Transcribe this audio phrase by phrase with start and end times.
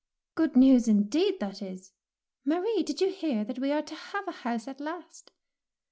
[0.11, 1.93] '*" Grood news, indeed, that is.
[2.43, 5.29] Marie, did yon hear that we are to have a house at last